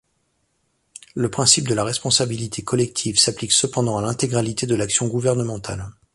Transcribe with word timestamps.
Le 1.13 1.29
principe 1.29 1.67
de 1.67 1.75
la 1.75 1.83
responsabilité 1.83 2.63
collective 2.63 3.19
s'applique 3.19 3.51
cependant 3.51 3.99
à 3.99 4.01
l'intégralité 4.01 4.65
de 4.65 4.73
l'action 4.73 5.07
gouvernementale. 5.07 5.91